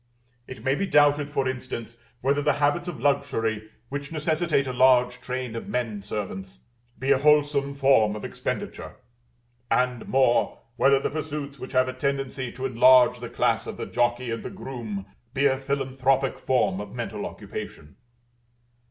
[0.47, 5.21] It may be doubted, for instance, whether the habits of luxury, which necessitate a large
[5.21, 6.61] train of men servants,
[6.97, 8.95] be a wholesome form of expenditure;
[9.69, 13.85] and more, whether the pursuits which have a tendency to enlarge the class of the
[13.85, 17.95] jockey and the groom be a philanthropic form of mental occupation.